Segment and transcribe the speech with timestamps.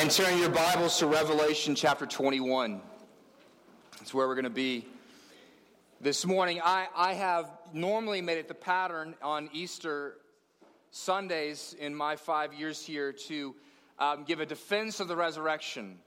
[0.00, 2.80] And turn your Bibles to Revelation chapter 21.
[3.98, 4.86] That's where we're going to be
[6.00, 6.58] this morning.
[6.64, 10.16] I, I have normally made it the pattern on Easter
[10.90, 13.54] Sundays in my five years here to
[13.98, 15.98] um, give a defense of the resurrection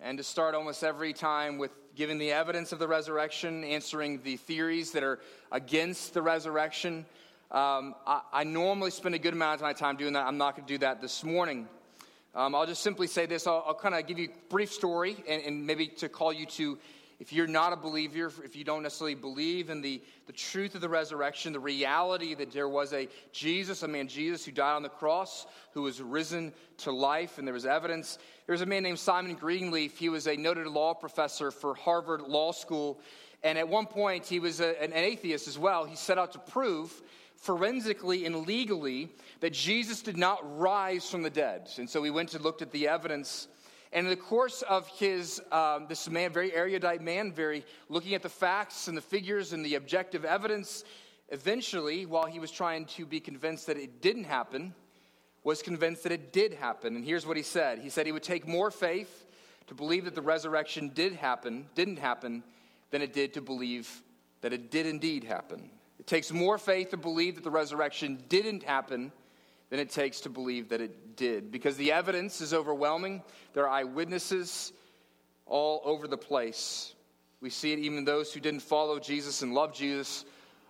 [0.00, 4.38] and to start almost every time with giving the evidence of the resurrection, answering the
[4.38, 5.20] theories that are
[5.52, 7.06] against the resurrection.
[7.52, 10.26] Um, I, I normally spend a good amount of my time doing that.
[10.26, 11.68] I'm not going to do that this morning.
[12.36, 13.46] Um, I'll just simply say this.
[13.46, 16.46] I'll, I'll kind of give you a brief story and, and, maybe to call you
[16.46, 16.78] to,
[17.20, 20.80] if you're not a believer, if you don't necessarily believe in the, the truth of
[20.80, 24.82] the resurrection, the reality that there was a Jesus, a man Jesus, who died on
[24.82, 28.18] the cross, who was risen to life, and there was evidence.
[28.46, 29.96] There was a man named Simon Greenleaf.
[29.96, 33.00] He was a noted law professor for Harvard Law School.
[33.44, 35.84] And at one point, he was a, an atheist as well.
[35.84, 37.00] He set out to prove
[37.44, 41.70] forensically and legally that Jesus did not rise from the dead.
[41.76, 43.48] And so we went and looked at the evidence.
[43.92, 48.22] And in the course of his, um, this man, very erudite man, very looking at
[48.22, 50.84] the facts and the figures and the objective evidence,
[51.28, 54.74] eventually, while he was trying to be convinced that it didn't happen,
[55.42, 56.96] was convinced that it did happen.
[56.96, 59.26] And here's what he said He said he would take more faith
[59.66, 62.42] to believe that the resurrection did happen, didn't happen,
[62.90, 64.02] than it did to believe
[64.40, 65.70] that it did indeed happen.
[66.04, 69.10] It takes more faith to believe that the resurrection didn't happen
[69.70, 71.50] than it takes to believe that it did.
[71.50, 73.22] Because the evidence is overwhelming.
[73.54, 74.74] There are eyewitnesses
[75.46, 76.94] all over the place.
[77.40, 80.26] We see it even those who didn't follow Jesus and love Jesus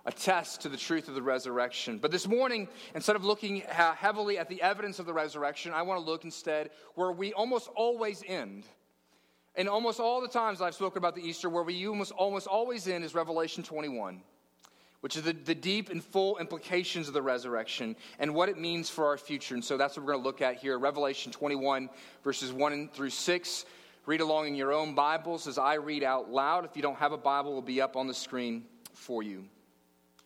[0.06, 1.98] attest to the truth of the resurrection.
[1.98, 5.98] But this morning, instead of looking heavily at the evidence of the resurrection, I want
[6.00, 8.66] to look instead where we almost always end.
[9.56, 12.86] And almost all the times I've spoken about the Easter, where we almost, almost always
[12.86, 14.22] end is Revelation 21
[15.04, 18.88] which is the, the deep and full implications of the resurrection and what it means
[18.88, 19.54] for our future.
[19.54, 21.90] And so that's what we're going to look at here Revelation 21,
[22.22, 23.66] verses 1 through 6.
[24.06, 26.64] Read along in your own Bibles as I read out loud.
[26.64, 29.44] If you don't have a Bible, it will be up on the screen for you.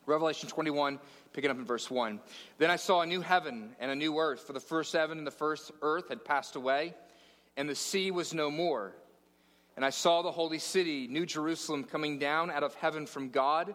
[0.07, 1.01] Revelation 21,
[1.33, 2.21] picking up in verse 1.
[2.59, 5.27] Then I saw a new heaven and a new earth, for the first heaven and
[5.27, 6.95] the first earth had passed away,
[7.57, 8.95] and the sea was no more.
[9.75, 13.75] And I saw the holy city, New Jerusalem, coming down out of heaven from God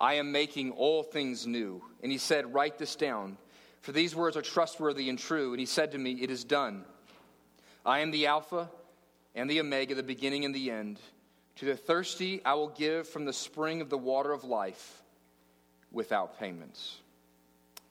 [0.00, 1.82] I am making all things new.
[2.02, 3.36] And he said, Write this down,
[3.82, 5.50] for these words are trustworthy and true.
[5.50, 6.84] And he said to me, It is done.
[7.84, 8.70] I am the Alpha
[9.34, 10.98] and the Omega, the beginning and the end.
[11.56, 15.02] To the thirsty, I will give from the spring of the water of life
[15.92, 16.98] without payments.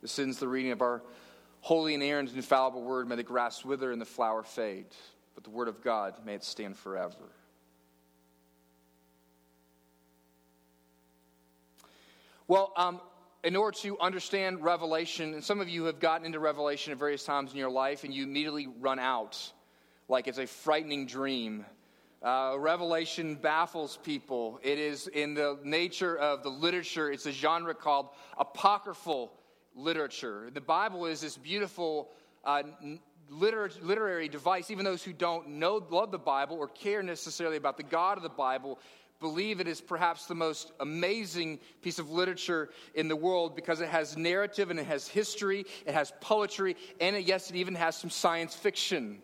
[0.01, 1.03] This ends the reading of our
[1.61, 3.07] holy and inerrant and infallible word.
[3.07, 4.87] May the grass wither and the flower fade,
[5.35, 7.15] but the word of God, may it stand forever.
[12.49, 12.99] Well, um,
[13.43, 17.23] in order to understand Revelation, and some of you have gotten into Revelation at various
[17.23, 19.39] times in your life, and you immediately run out
[20.07, 21.63] like it's a frightening dream.
[22.23, 24.59] Uh, Revelation baffles people.
[24.63, 28.07] It is in the nature of the literature, it's a genre called
[28.39, 29.31] apocryphal
[29.75, 30.49] literature.
[30.51, 32.09] The Bible is this beautiful
[32.43, 32.63] uh,
[33.29, 34.71] liter- literary device.
[34.71, 38.23] Even those who don't know, love the Bible or care necessarily about the God of
[38.23, 38.79] the Bible
[39.19, 43.89] believe it is perhaps the most amazing piece of literature in the world because it
[43.89, 47.95] has narrative and it has history, it has poetry, and it, yes, it even has
[47.95, 49.21] some science fiction,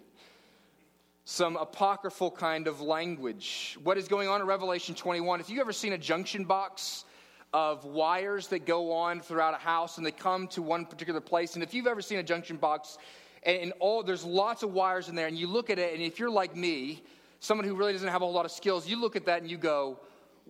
[1.24, 3.78] some apocryphal kind of language.
[3.84, 5.40] What is going on in Revelation 21?
[5.40, 7.06] If you've ever seen a junction box,
[7.54, 11.54] of wires that go on throughout a house and they come to one particular place.
[11.54, 12.98] And if you've ever seen a junction box
[13.44, 16.20] and, all there's lots of wires in there, and you look at it, and if
[16.20, 17.02] you're like me,
[17.46, 19.50] someone who really doesn't have a whole lot of skills, you look at that and
[19.50, 20.00] you go,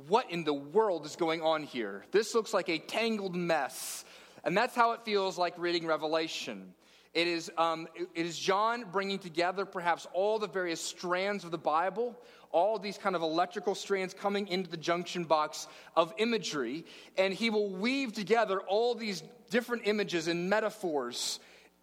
[0.07, 2.06] what in the world is going on here?
[2.12, 4.06] This looks like a tangled mess.
[4.44, 6.74] And that's how it feels like reading Revelation.
[7.13, 11.57] It is, um, it is John bringing together perhaps all the various strands of the
[11.57, 12.15] Bible,
[12.51, 16.86] all these kind of electrical strands coming into the junction box of imagery,
[17.18, 21.39] and he will weave together all these different images and metaphors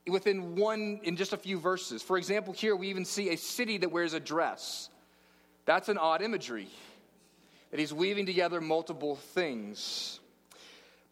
[0.06, 2.02] within one, in just a few verses.
[2.02, 4.90] For example, here we even see a city that wears a dress.
[5.64, 6.68] That's an odd imagery,
[7.70, 10.20] that he's weaving together multiple things.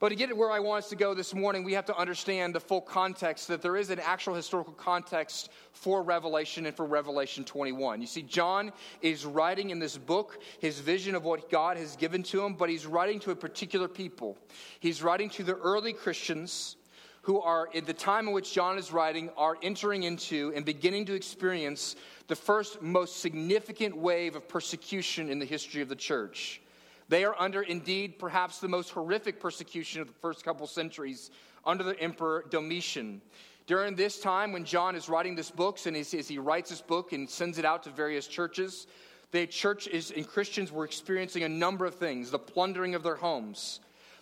[0.01, 1.97] But to get it where I want us to go this morning, we have to
[1.97, 6.87] understand the full context that there is an actual historical context for Revelation and for
[6.87, 8.01] Revelation 21.
[8.01, 12.23] You see, John is writing in this book his vision of what God has given
[12.25, 14.39] to him, but he's writing to a particular people.
[14.81, 16.77] He's writing to the early Christians
[17.23, 21.05] who are, at the time in which John is writing, are entering into and beginning
[21.07, 21.97] to experience
[22.29, 26.61] the first most significant wave of persecution in the history of the church.
[27.09, 31.31] They are under, indeed, perhaps the most horrific persecution of the first couple centuries
[31.67, 33.21] under the Emperor Domitian.
[33.67, 37.13] During this time, when John is writing this book, and as, he writes this book
[37.13, 38.87] and sends it out to various churches,
[39.33, 43.17] the church is, and Christians were experiencing a number of things the plundering of their
[43.17, 43.81] homes.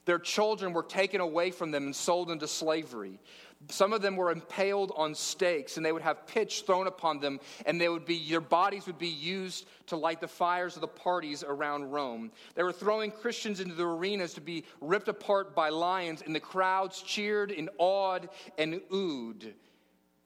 [0.08, 3.20] Their children were taken away from them and sold into slavery.
[3.68, 7.40] Some of them were impaled on stakes, and they would have pitch thrown upon them,
[7.66, 10.88] and they would be, their bodies would be used to light the fires of the
[10.88, 12.32] parties around Rome.
[12.54, 16.40] They were throwing Christians into the arenas to be ripped apart by lions, and the
[16.40, 19.52] crowds cheered and awed and oohed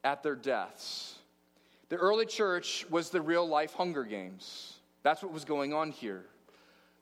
[0.05, 1.17] at their deaths.
[1.89, 4.75] The early church was the real life Hunger Games.
[5.03, 6.27] That's what was going on here.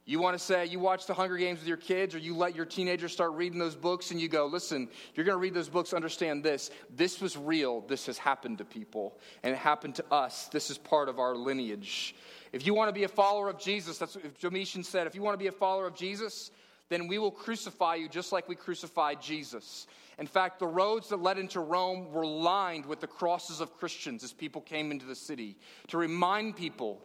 [0.06, 2.56] You want to say you watch the Hunger Games with your kids, or you let
[2.56, 5.68] your teenagers start reading those books, and you go, listen, you're going to read those
[5.68, 6.70] books, understand this.
[6.94, 7.82] This was real.
[7.82, 10.48] This has happened to people, and it happened to us.
[10.48, 12.14] This is part of our lineage.
[12.52, 15.06] If you want to be a follower of Jesus, that's what Domitian said.
[15.06, 16.50] If you want to be a follower of Jesus,
[16.88, 19.86] then we will crucify you just like we crucified Jesus.
[20.18, 24.24] In fact, the roads that led into Rome were lined with the crosses of Christians
[24.24, 25.56] as people came into the city
[25.88, 27.00] to remind people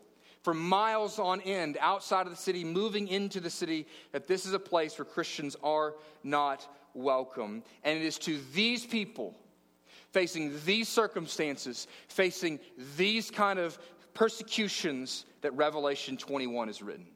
[0.45, 4.53] for miles on end outside of the city, moving into the city, that this is
[4.53, 7.63] a place where Christians are not welcome.
[7.83, 9.33] And it is to these people,
[10.11, 12.59] facing these circumstances, facing
[12.95, 13.79] these kind of
[14.13, 17.07] persecutions, that Revelation 21 is written.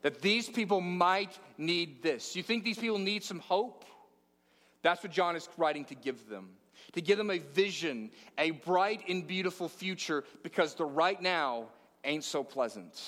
[0.00, 2.34] That these people might need this.
[2.34, 3.84] You think these people need some hope?
[4.80, 6.48] That's what John is writing to give them.
[6.94, 11.68] To give them a vision, a bright and beautiful future, because the right now
[12.04, 13.00] ain't so pleasant.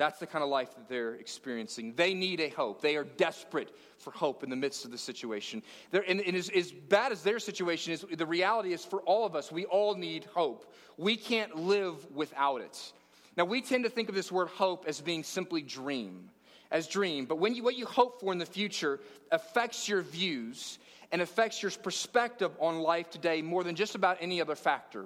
[0.00, 1.92] That's the kind of life that they're experiencing.
[1.94, 2.80] They need a hope.
[2.80, 5.62] They are desperate for hope in the midst of the situation.
[5.90, 9.26] They're, and, and as, as bad as their situation is, the reality is for all
[9.26, 10.72] of us, we all need hope.
[10.96, 12.92] We can't live without it.
[13.36, 16.30] Now, we tend to think of this word hope as being simply dream,
[16.70, 17.26] as dream.
[17.26, 19.00] But when you, what you hope for in the future
[19.30, 20.78] affects your views
[21.12, 25.04] and affects your perspective on life today more than just about any other factor.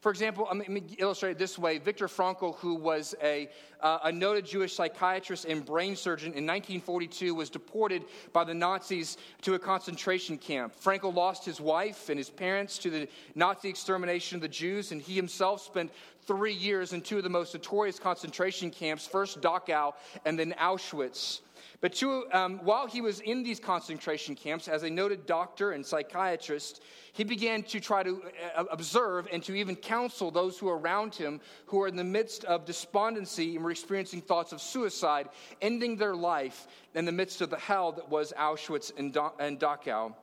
[0.00, 1.78] For example, let me illustrate it this way.
[1.78, 3.48] Viktor Frankl, who was a,
[3.80, 9.16] uh, a noted Jewish psychiatrist and brain surgeon in 1942, was deported by the Nazis
[9.42, 10.72] to a concentration camp.
[10.80, 15.02] Frankl lost his wife and his parents to the Nazi extermination of the Jews, and
[15.02, 15.90] he himself spent
[16.28, 19.94] three years in two of the most notorious concentration camps, first Dachau
[20.24, 21.40] and then Auschwitz.
[21.80, 25.84] But to, um, while he was in these concentration camps, as a noted doctor and
[25.84, 26.82] psychiatrist,
[27.12, 28.22] he began to try to
[28.54, 32.04] uh, observe and to even counsel those who were around him who were in the
[32.04, 35.28] midst of despondency and were experiencing thoughts of suicide,
[35.60, 40.14] ending their life in the midst of the hell that was Auschwitz and, and Dachau.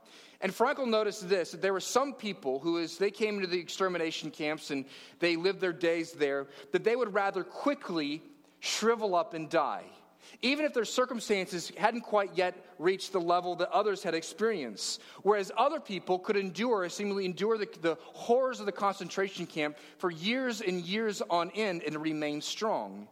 [0.41, 3.59] And Frankl noticed this that there were some people who, as they came into the
[3.59, 4.85] extermination camps and
[5.19, 8.21] they lived their days there, that they would rather quickly
[8.59, 9.85] shrivel up and die
[10.42, 15.01] even if their circumstances hadn't quite yet reached the level that others had experienced.
[15.24, 20.12] Whereas other people could endure, seemingly endure the, the horrors of the concentration camp for
[20.12, 23.07] years and years on end and remain strong.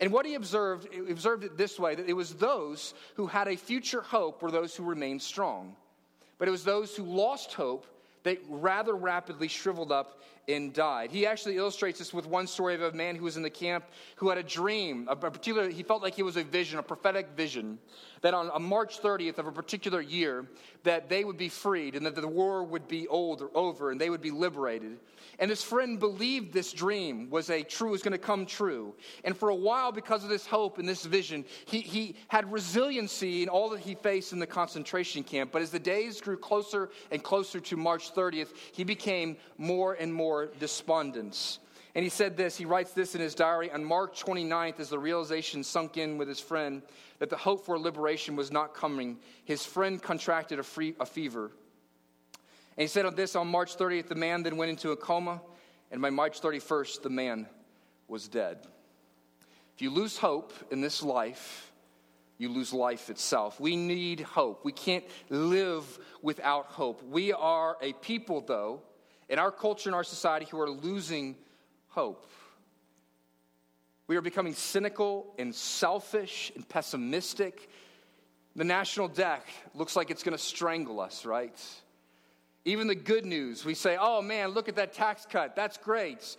[0.00, 3.48] And what he observed, he observed it this way that it was those who had
[3.48, 5.76] a future hope were those who remained strong.
[6.38, 7.86] But it was those who lost hope
[8.24, 11.10] that rather rapidly shriveled up and died.
[11.10, 13.84] He actually illustrates this with one story of a man who was in the camp
[14.16, 17.28] who had a dream, a particular, he felt like it was a vision, a prophetic
[17.36, 17.78] vision,
[18.22, 20.46] that on, on March 30th of a particular year,
[20.84, 24.00] that they would be freed and that the war would be old or over and
[24.00, 24.98] they would be liberated.
[25.38, 28.94] And his friend believed this dream was a true, was going to come true.
[29.24, 33.42] And for a while, because of this hope and this vision, he, he had resiliency
[33.42, 35.52] in all that he faced in the concentration camp.
[35.52, 40.12] But as the days grew closer and closer to March 30th, he became more and
[40.12, 41.58] more despondent.
[41.94, 44.98] And he said this, he writes this in his diary on March 29th as the
[44.98, 46.82] realization sunk in with his friend
[47.18, 49.18] that the hope for liberation was not coming.
[49.44, 51.50] His friend contracted a, free, a fever.
[52.76, 55.40] And he said on this on March 30th, the man then went into a coma,
[55.90, 57.48] and by March 31st, the man
[58.06, 58.58] was dead.
[59.74, 61.72] If you lose hope in this life,
[62.36, 63.58] you lose life itself.
[63.58, 64.64] We need hope.
[64.64, 67.02] We can't live without hope.
[67.02, 68.82] We are a people, though,
[69.28, 71.36] in our culture in our society who are losing
[71.88, 72.26] hope.
[74.06, 77.68] We are becoming cynical and selfish and pessimistic
[78.58, 81.56] The national debt looks like it's going to strangle us, right?
[82.64, 85.54] Even the good news, we say, oh man, look at that tax cut.
[85.54, 86.36] That's great.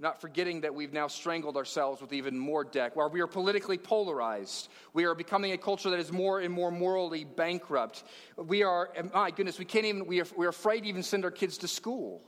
[0.00, 3.78] Not forgetting that we've now strangled ourselves with even more debt, where we are politically
[3.78, 4.68] polarized.
[4.92, 8.04] We are becoming a culture that is more and more morally bankrupt.
[8.36, 11.32] We are, my goodness, we can't even, we are, we're afraid to even send our
[11.32, 12.22] kids to school.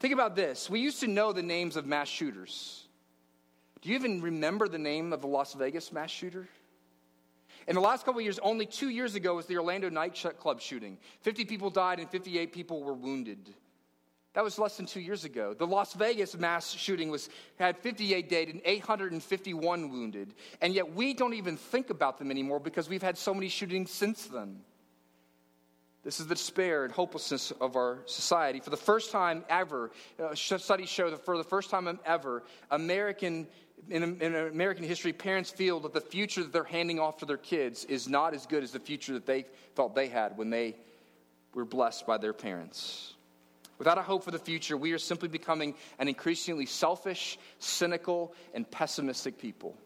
[0.00, 0.70] Think about this.
[0.70, 2.88] We used to know the names of mass shooters.
[3.82, 6.48] Do you even remember the name of the Las Vegas mass shooter?
[7.68, 10.98] In the last couple of years, only two years ago was the Orlando nightclub shooting.
[11.20, 13.54] 50 people died and 58 people were wounded.
[14.34, 15.54] That was less than two years ago.
[15.54, 20.34] The Las Vegas mass shooting was, had 58 dead and 851 wounded.
[20.62, 23.90] And yet we don't even think about them anymore because we've had so many shootings
[23.90, 24.60] since then.
[26.02, 28.58] This is the despair and hopelessness of our society.
[28.58, 33.46] For the first time ever, uh, studies show that for the first time ever, American
[33.88, 37.36] in, in, American history, parents feel that the future that they're handing off to their
[37.36, 40.76] kids is not as good as the future that they thought they had when they
[41.52, 43.11] were blessed by their parents.
[43.82, 48.70] Without a hope for the future, we are simply becoming an increasingly selfish, cynical, and
[48.70, 49.76] pessimistic people.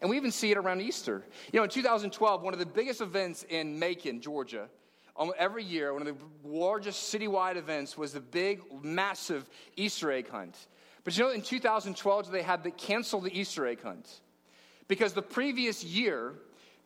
[0.00, 1.22] And we even see it around Easter.
[1.52, 4.70] You know, in 2012, one of the biggest events in Macon, Georgia,
[5.18, 10.30] um, every year, one of the largest citywide events was the big, massive Easter egg
[10.30, 10.56] hunt.
[11.04, 14.08] But you know, in 2012, they had to cancel the Easter egg hunt
[14.88, 16.32] because the previous year,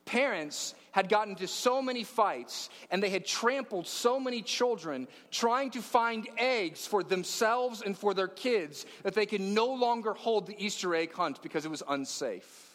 [0.04, 5.70] parents had gotten into so many fights and they had trampled so many children trying
[5.70, 10.46] to find eggs for themselves and for their kids that they could no longer hold
[10.46, 12.70] the Easter egg hunt because it was unsafe.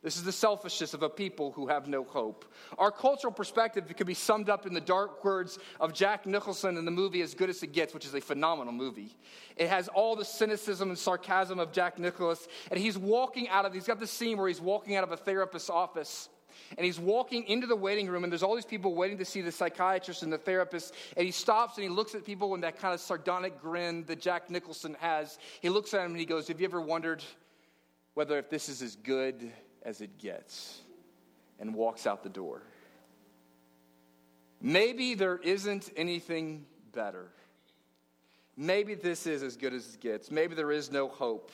[0.00, 2.44] This is the selfishness of a people who have no hope.
[2.78, 6.84] Our cultural perspective could be summed up in the dark words of Jack Nicholson in
[6.84, 9.16] the movie As Good as It Gets, which is a phenomenal movie.
[9.56, 13.74] It has all the cynicism and sarcasm of Jack Nicholson, and he's walking out of,
[13.74, 16.28] he's got the scene where he's walking out of a therapist's office.
[16.76, 19.40] And he's walking into the waiting room, and there's all these people waiting to see
[19.40, 20.94] the psychiatrist and the therapist.
[21.16, 24.20] And he stops and he looks at people with that kind of sardonic grin that
[24.20, 25.38] Jack Nicholson has.
[25.60, 27.22] He looks at him and he goes, Have you ever wondered
[28.18, 29.52] whether if this is as good
[29.84, 30.80] as it gets
[31.60, 32.62] and walks out the door.
[34.60, 37.28] Maybe there isn't anything better.
[38.56, 40.32] Maybe this is as good as it gets.
[40.32, 41.52] Maybe there is no hope.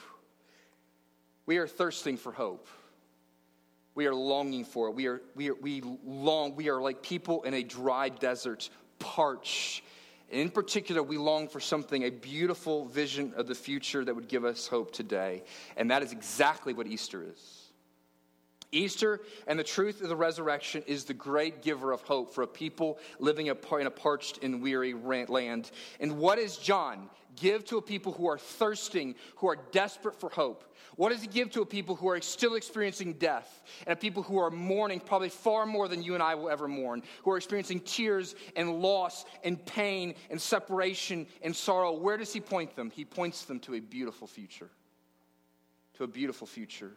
[1.45, 2.67] We are thirsting for hope.
[3.95, 4.95] We are longing for it.
[4.95, 9.85] We are, we are, we long, we are like people in a dry desert, parched.
[10.33, 14.29] And in particular, we long for something, a beautiful vision of the future that would
[14.29, 15.45] give us hope today.
[15.77, 17.61] And that is exactly what Easter is.
[18.73, 22.47] Easter and the truth of the resurrection is the great giver of hope for a
[22.47, 25.71] people living in a parched and weary land.
[26.01, 30.31] And what does John give to a people who are thirsting, who are desperate for
[30.31, 30.74] hope?
[30.97, 34.23] What does he give to a people who are still experiencing death and a people
[34.23, 37.37] who are mourning probably far more than you and I will ever mourn, who are
[37.37, 41.93] experiencing tears and loss and pain and separation and sorrow?
[41.93, 42.91] Where does he point them?
[42.91, 44.71] He points them to a beautiful future.
[45.95, 46.93] To a beautiful future.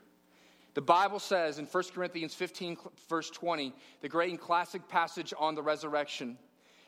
[0.76, 2.78] The Bible says in 1 Corinthians 15,
[3.10, 6.38] verse 20, the great and classic passage on the resurrection,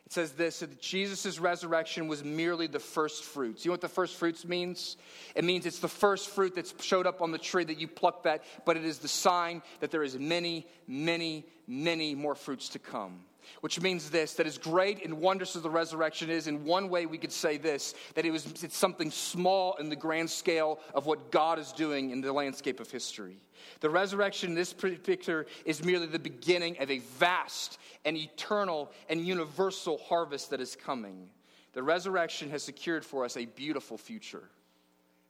[0.06, 3.64] it says this that Jesus' resurrection was merely the first fruits.
[3.64, 4.98] You know what the first fruits means?
[5.36, 8.24] It means it's the first fruit that's showed up on the tree that you plucked
[8.24, 12.80] that, but it is the sign that there is many, many, many more fruits to
[12.80, 13.20] come
[13.62, 17.06] which means this that as great and wondrous as the resurrection is, in one way
[17.06, 21.06] we could say this that it was, it's something small in the grand scale of
[21.06, 23.38] what God is doing in the landscape of history.
[23.82, 29.26] The resurrection in this picture is merely the beginning of a vast and eternal and
[29.26, 31.30] universal harvest that is coming.
[31.74, 34.50] The resurrection has secured for us a beautiful future.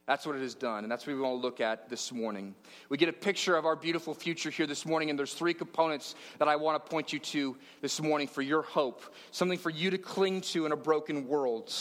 [0.09, 2.55] That's what it has done, and that's what we want to look at this morning.
[2.89, 6.15] We get a picture of our beautiful future here this morning, and there's three components
[6.39, 9.91] that I want to point you to this morning for your hope, something for you
[9.91, 11.71] to cling to in a broken world.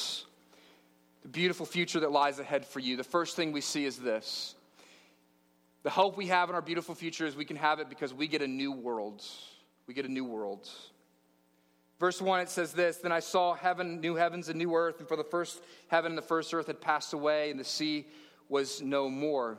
[1.22, 2.98] The beautiful future that lies ahead for you.
[2.98, 4.54] The first thing we see is this
[5.82, 8.28] the hope we have in our beautiful future is we can have it because we
[8.28, 9.24] get a new world.
[9.86, 10.68] We get a new world.
[11.98, 15.08] Verse 1, it says this Then I saw heaven, new heavens, and new earth, and
[15.08, 18.06] for the first heaven and the first earth had passed away, and the sea
[18.48, 19.58] was no more.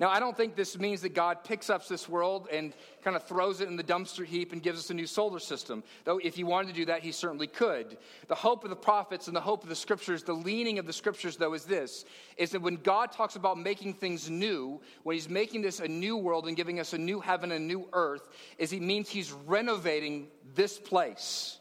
[0.00, 3.24] Now, I don't think this means that God picks up this world and kind of
[3.24, 5.84] throws it in the dumpster heap and gives us a new solar system.
[6.04, 7.96] Though, if he wanted to do that, he certainly could.
[8.28, 10.92] The hope of the prophets and the hope of the scriptures, the leaning of the
[10.92, 12.04] scriptures, though, is this
[12.36, 16.16] is that when God talks about making things new, when he's making this a new
[16.16, 19.32] world and giving us a new heaven and a new earth, is he means he's
[19.32, 21.58] renovating this place.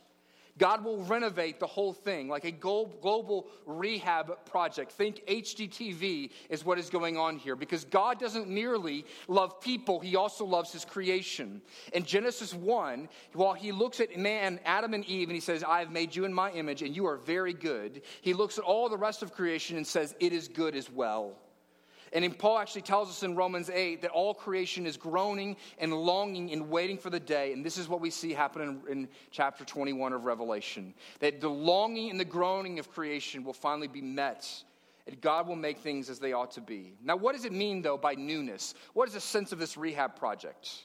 [0.60, 4.92] God will renovate the whole thing like a global rehab project.
[4.92, 10.16] Think HGTV is what is going on here because God doesn't merely love people, He
[10.16, 11.62] also loves His creation.
[11.94, 15.80] In Genesis 1, while He looks at man, Adam and Eve, and He says, I
[15.80, 18.90] have made you in my image and you are very good, He looks at all
[18.90, 21.38] the rest of creation and says, It is good as well.
[22.14, 26.52] And Paul actually tells us in Romans 8 that all creation is groaning and longing
[26.52, 27.54] and waiting for the day.
[27.54, 31.50] And this is what we see happen in, in chapter 21 of Revelation that the
[31.50, 34.48] longing and the groaning of creation will finally be met.
[35.08, 36.94] And God will make things as they ought to be.
[37.04, 38.74] Now, what does it mean, though, by newness?
[38.94, 40.84] What is the sense of this rehab project?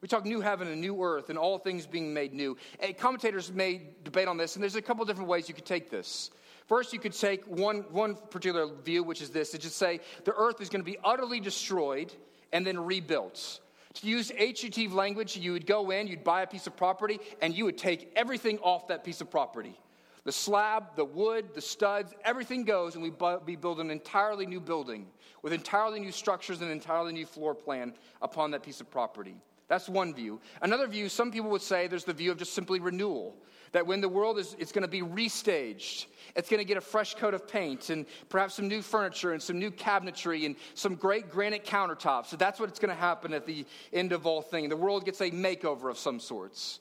[0.00, 2.56] We talk new heaven and new earth and all things being made new.
[2.78, 5.90] And commentators may debate on this, and there's a couple different ways you could take
[5.90, 6.30] this.
[6.70, 10.32] First, you could take one, one particular view, which is this to just say the
[10.34, 12.12] earth is going to be utterly destroyed
[12.52, 13.58] and then rebuilt.
[13.94, 17.52] To use HGT language, you would go in, you'd buy a piece of property, and
[17.52, 19.76] you would take everything off that piece of property.
[20.22, 24.46] The slab, the wood, the studs, everything goes, and we, bu- we build an entirely
[24.46, 25.08] new building
[25.42, 29.34] with entirely new structures and an entirely new floor plan upon that piece of property.
[29.70, 30.40] That's one view.
[30.62, 33.36] Another view, some people would say there's the view of just simply renewal.
[33.70, 36.80] That when the world is it's going to be restaged, it's going to get a
[36.80, 40.96] fresh coat of paint and perhaps some new furniture and some new cabinetry and some
[40.96, 42.26] great granite countertops.
[42.26, 44.70] So that's what's going to happen at the end of all things.
[44.70, 46.80] The world gets a makeover of some sorts.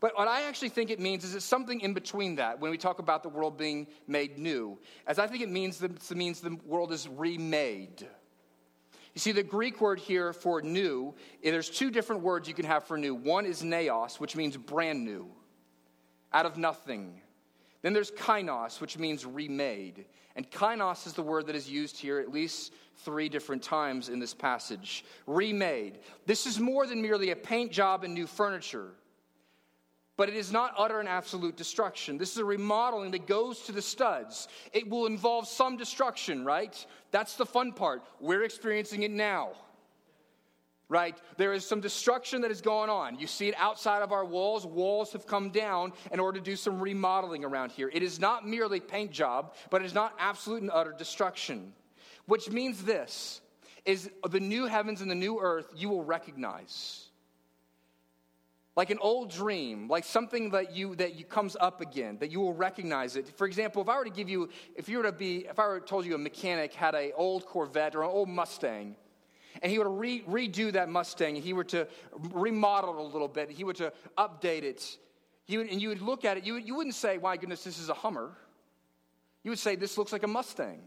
[0.00, 2.76] But what I actually think it means is it's something in between that when we
[2.76, 4.78] talk about the world being made new.
[5.06, 8.04] As I think it means, it means the world is remade.
[9.16, 12.66] You see, the Greek word here for new, eh, there's two different words you can
[12.66, 13.14] have for new.
[13.14, 15.26] One is neos, which means brand new
[16.34, 17.22] out of nothing.
[17.80, 20.04] Then there's kainos, which means remade.
[20.36, 22.74] And kainos is the word that is used here at least
[23.06, 25.02] three different times in this passage.
[25.26, 26.00] Remade.
[26.26, 28.90] This is more than merely a paint job and new furniture.
[30.16, 32.16] But it is not utter and absolute destruction.
[32.16, 34.48] This is a remodeling that goes to the studs.
[34.72, 36.86] It will involve some destruction, right?
[37.10, 38.02] That's the fun part.
[38.20, 39.52] We're experiencing it now
[40.88, 41.16] right?
[41.36, 43.18] There is some destruction that is going on.
[43.18, 44.64] You see it outside of our walls.
[44.64, 47.90] Walls have come down in order to do some remodeling around here.
[47.92, 51.72] It is not merely paint job, but it is not absolute and utter destruction.
[52.26, 53.40] Which means this
[53.84, 57.05] is the new heavens and the new earth you will recognize.
[58.76, 62.40] Like an old dream, like something that you that you comes up again, that you
[62.40, 63.26] will recognize it.
[63.36, 65.66] For example, if I were to give you, if you were to be, if I
[65.66, 68.94] were to told you a mechanic had an old Corvette or an old Mustang,
[69.62, 71.88] and he were to re- redo that Mustang, and he were to
[72.32, 74.98] remodel it a little bit, he were to update it,
[75.46, 77.88] you and you would look at it, you, you wouldn't say, my goodness, this is
[77.88, 78.36] a Hummer.
[79.42, 80.80] You would say, this looks like a Mustang.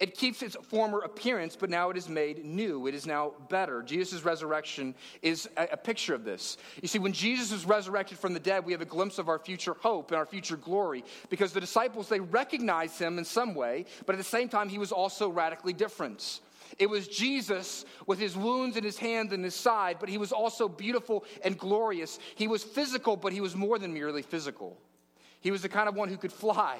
[0.00, 2.86] It keeps its former appearance, but now it is made new.
[2.86, 3.82] It is now better.
[3.82, 6.56] Jesus' resurrection is a, a, picture of this.
[6.80, 9.40] You see, when Jesus was resurrected from the dead, we have a glimpse of our
[9.40, 13.86] future hope and our future glory because the disciples, they recognized him in some way,
[14.06, 16.40] but at the same time, he was also radically different.
[16.78, 20.30] It was Jesus with his wounds in his hands and his side, but he was
[20.30, 22.20] also beautiful and glorious.
[22.36, 24.78] He was physical, but he was more than merely physical.
[25.40, 26.78] He was the kind of one who could fly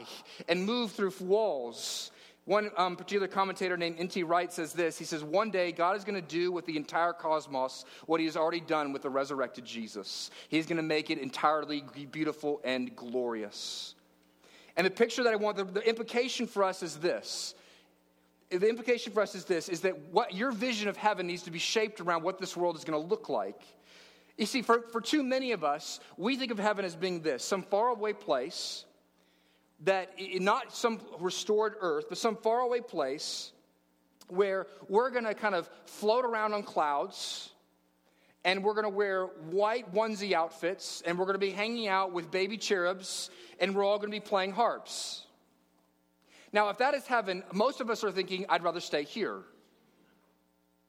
[0.48, 2.12] and move through walls.
[2.48, 4.22] One um, particular commentator named N.T.
[4.22, 7.12] Wright says this He says, One day God is going to do with the entire
[7.12, 10.30] cosmos what he has already done with the resurrected Jesus.
[10.48, 13.94] He's going to make it entirely beautiful and glorious.
[14.78, 17.54] And the picture that I want, the, the implication for us is this
[18.48, 21.50] the implication for us is this is that what your vision of heaven needs to
[21.50, 23.60] be shaped around what this world is going to look like.
[24.38, 27.44] You see, for, for too many of us, we think of heaven as being this
[27.44, 28.86] some faraway place
[29.84, 33.52] that, not some restored earth, but some faraway place
[34.28, 37.50] where we're going to kind of float around on clouds
[38.44, 42.12] and we're going to wear white onesie outfits and we're going to be hanging out
[42.12, 45.24] with baby cherubs and we're all going to be playing harps.
[46.52, 49.42] Now, if that is heaven, most of us are thinking, I'd rather stay here.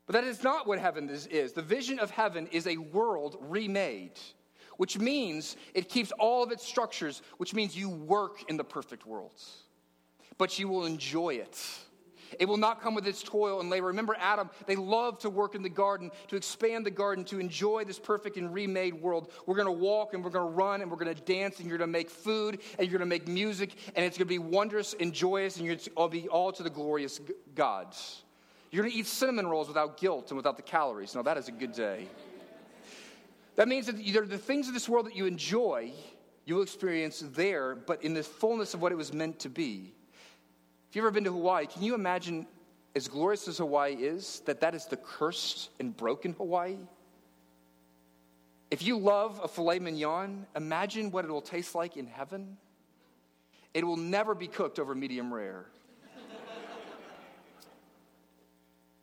[0.06, 1.28] But that is not what heaven is.
[1.28, 1.54] is.
[1.54, 4.20] The vision of heaven is a world remade,
[4.80, 9.06] which means it keeps all of its structures, which means you work in the perfect
[9.06, 9.34] world,
[10.38, 11.60] but you will enjoy it.
[12.40, 13.88] It will not come with its toil and labor.
[13.88, 17.84] Remember Adam, they loved to work in the garden, to expand the garden, to enjoy
[17.84, 19.34] this perfect and remade world.
[19.46, 21.68] We're going to walk and we're going to run and we're going to dance and
[21.68, 24.34] you're going to make food and you're going to make music and it's going to
[24.34, 27.20] be wondrous and joyous and you're be all to the glorious
[27.54, 28.24] gods.
[28.72, 31.16] You're going to eat cinnamon rolls without guilt and without the calories.
[31.16, 32.08] Now, that is a good day.
[33.56, 35.92] That means that the things of this world that you enjoy,
[36.46, 39.94] you'll experience there, but in the fullness of what it was meant to be.
[40.90, 42.48] If you've ever been to Hawaii, can you imagine,
[42.96, 46.78] as glorious as Hawaii is, that that is the cursed and broken Hawaii?
[48.72, 52.58] If you love a filet mignon, imagine what it will taste like in heaven.
[53.74, 55.66] It will never be cooked over medium rare.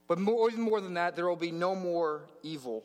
[0.08, 2.84] but more, even more than that, there will be no more evil.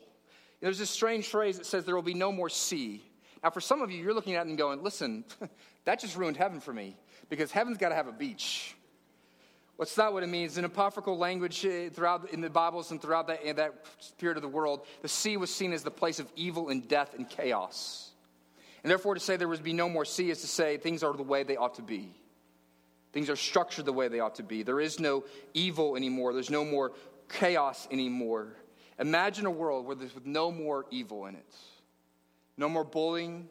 [0.62, 3.02] There's this strange phrase that says there will be no more sea.
[3.42, 5.24] Now, for some of you, you're looking at it and going, listen,
[5.84, 6.96] that just ruined heaven for me
[7.28, 8.76] because heaven's got to have a beach.
[9.76, 10.58] What's that what it means?
[10.58, 13.74] In apocryphal language eh, throughout in the Bibles and throughout that, that
[14.18, 17.14] period of the world, the sea was seen as the place of evil and death
[17.16, 18.12] and chaos.
[18.84, 21.12] And therefore, to say there would be no more sea is to say things are
[21.12, 22.14] the way they ought to be.
[23.12, 24.62] Things are structured the way they ought to be.
[24.62, 26.92] There is no evil anymore, there's no more
[27.28, 28.54] chaos anymore.
[29.02, 31.54] Imagine a world where there's no more evil in it.
[32.56, 33.48] No more bullying,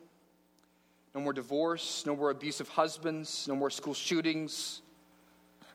[1.14, 4.82] no more divorce, no more abusive husbands, no more school shootings,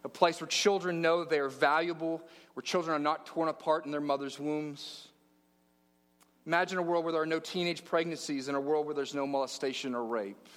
[0.03, 2.23] a place where children know they are valuable,
[2.55, 5.09] where children are not torn apart in their mother's wombs.
[6.47, 9.27] Imagine a world where there are no teenage pregnancies and a world where there's no
[9.27, 10.49] molestation or rape.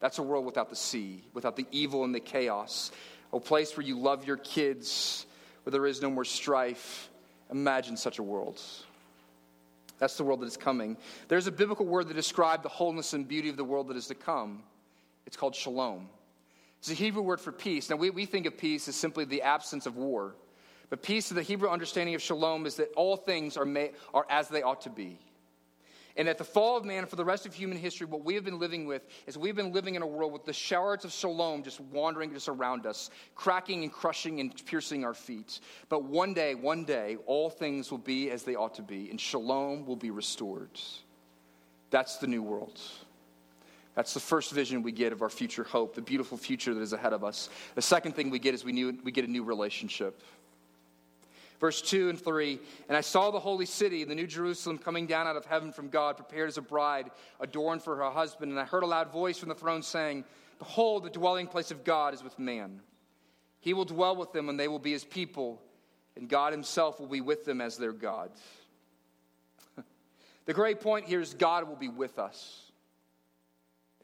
[0.00, 2.92] That's a world without the sea, without the evil and the chaos.
[3.32, 5.24] A place where you love your kids,
[5.62, 7.08] where there is no more strife.
[7.54, 8.60] Imagine such a world.
[10.00, 10.96] That's the world that is coming.
[11.28, 14.08] There's a biblical word that describes the wholeness and beauty of the world that is
[14.08, 14.64] to come.
[15.24, 16.08] It's called shalom.
[16.80, 17.88] It's a Hebrew word for peace.
[17.88, 20.34] Now, we, we think of peace as simply the absence of war.
[20.90, 24.48] But peace, the Hebrew understanding of shalom, is that all things are, made, are as
[24.48, 25.20] they ought to be.
[26.16, 28.44] And at the fall of man, for the rest of human history, what we have
[28.44, 31.64] been living with is we've been living in a world with the showers of shalom
[31.64, 35.58] just wandering just around us, cracking and crushing and piercing our feet.
[35.88, 39.20] But one day, one day, all things will be as they ought to be, and
[39.20, 40.78] shalom will be restored.
[41.90, 42.80] That's the new world.
[43.96, 46.92] That's the first vision we get of our future hope, the beautiful future that is
[46.92, 47.48] ahead of us.
[47.74, 50.20] The second thing we get is we, knew, we get a new relationship.
[51.60, 55.26] Verse 2 and 3 And I saw the holy city, the new Jerusalem, coming down
[55.26, 58.50] out of heaven from God, prepared as a bride, adorned for her husband.
[58.50, 60.24] And I heard a loud voice from the throne saying,
[60.58, 62.80] Behold, the dwelling place of God is with man.
[63.60, 65.62] He will dwell with them, and they will be his people,
[66.16, 68.30] and God himself will be with them as their God.
[70.44, 72.63] the great point here is God will be with us.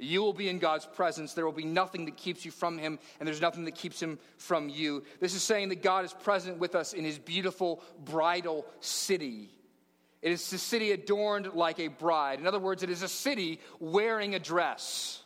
[0.02, 1.34] You will be in God's presence.
[1.34, 4.18] There will be nothing that keeps you from Him, and there's nothing that keeps Him
[4.38, 5.04] from you.
[5.20, 9.50] This is saying that God is present with us in His beautiful bridal city.
[10.22, 12.40] It is a city adorned like a bride.
[12.40, 15.22] In other words, it is a city wearing a dress.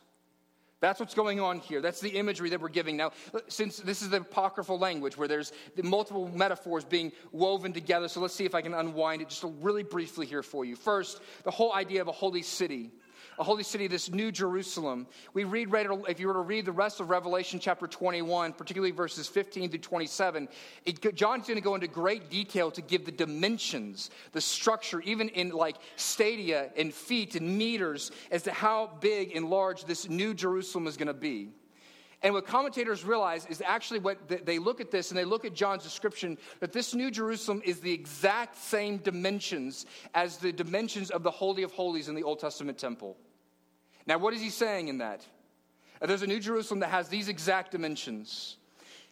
[0.80, 1.80] That's what's going on here.
[1.80, 2.98] That's the imagery that we're giving.
[2.98, 3.12] Now,
[3.48, 5.50] since this is the apocryphal language where there's
[5.82, 9.82] multiple metaphors being woven together, so let's see if I can unwind it just really
[9.82, 10.76] briefly here for you.
[10.76, 12.90] First, the whole idea of a holy city
[13.38, 15.06] a holy city, this new Jerusalem.
[15.32, 15.68] We read,
[16.08, 19.78] if you were to read the rest of Revelation chapter 21, particularly verses 15 to
[19.78, 20.48] 27,
[20.84, 25.28] it, John's going to go into great detail to give the dimensions, the structure, even
[25.30, 30.34] in like stadia and feet and meters, as to how big and large this new
[30.34, 31.50] Jerusalem is going to be.
[32.24, 35.52] And what commentators realize is actually what they look at this and they look at
[35.52, 39.84] John's description that this New Jerusalem is the exact same dimensions
[40.14, 43.18] as the dimensions of the Holy of Holies in the Old Testament temple.
[44.06, 45.22] Now, what is he saying in that?
[46.00, 48.56] Uh, there's a New Jerusalem that has these exact dimensions.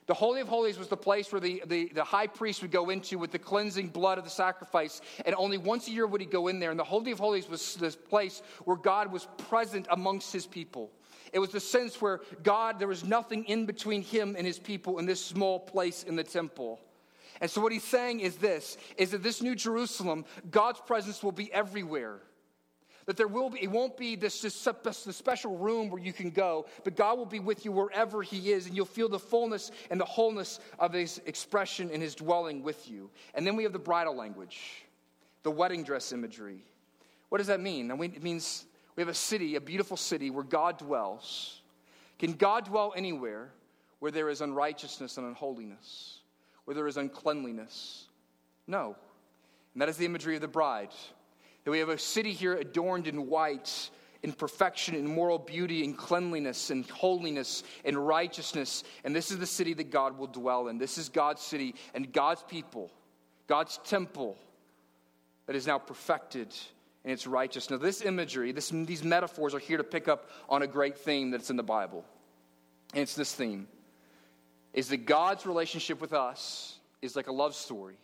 [0.07, 2.89] The Holy of Holies was the place where the, the, the, high priest would go
[2.89, 6.27] into with the cleansing blood of the sacrifice, and only once a year would he
[6.27, 6.71] go in there.
[6.71, 10.91] And the Holy of Holies was this place where God was present amongst his people.
[11.33, 14.99] It was the sense where God, there was nothing in between him and his people
[14.99, 16.79] in this small place in the temple.
[17.41, 21.33] And so what he's saying is this is that this new Jerusalem, God's presence will
[21.33, 22.21] be everywhere.
[23.07, 26.31] That there will be, it won't be this, this, this, special room where you can
[26.31, 29.73] go, but God will be with you wherever He is, and you'll feel the fullness
[29.91, 33.11] and the wholeness of His expression and His dwelling with you.
[33.35, 34.85] And then we have the bridal language,
[35.43, 36.65] the wedding dress imagery.
[37.29, 37.91] What does that mean?
[37.91, 41.61] It means we have a city, a beautiful city where God dwells.
[42.19, 43.51] Can God dwell anywhere
[44.01, 46.21] where there is unrighteousness and unholiness,
[46.65, 48.07] where there is uncleanliness?
[48.67, 48.97] No.
[49.75, 50.91] And that is the imagery of the bride.
[51.65, 53.91] That we have a city here adorned in white,
[54.23, 58.85] in perfection, in moral beauty, in cleanliness, in holiness, in righteousness.
[59.05, 60.79] And this is the city that God will dwell in.
[60.79, 62.91] This is God's city and God's people,
[63.47, 64.37] God's temple
[65.47, 66.55] that is now perfected
[67.05, 67.71] and it's righteous.
[67.71, 71.31] Now, this imagery, this, these metaphors are here to pick up on a great theme
[71.31, 72.05] that's in the Bible.
[72.93, 73.69] And it's this theme
[74.73, 77.97] is that God's relationship with us is like a love story.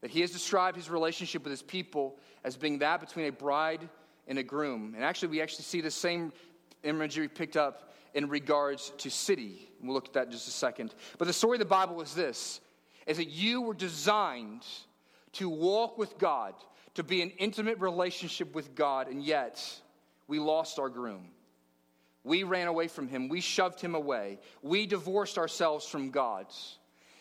[0.00, 3.88] That he has described his relationship with his people as being that between a bride
[4.26, 4.92] and a groom.
[4.94, 6.32] And actually, we actually see the same
[6.84, 9.68] imagery picked up in regards to city.
[9.82, 10.94] We'll look at that in just a second.
[11.18, 12.60] But the story of the Bible is this
[13.06, 14.66] is that you were designed
[15.32, 16.54] to walk with God,
[16.98, 19.64] to be an intimate relationship with God, and yet
[20.26, 21.28] we lost our groom.
[22.24, 23.28] We ran away from him.
[23.28, 24.40] We shoved him away.
[24.62, 26.76] We divorced ourselves from God's.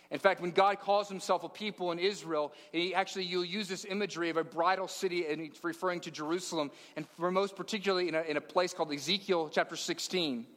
[0.09, 3.85] In fact, when God calls himself a people in Israel, he actually you'll use this
[3.85, 8.15] imagery of a bridal city, and he's referring to Jerusalem, and for most particularly in
[8.15, 10.47] a, in a place called Ezekiel chapter 16,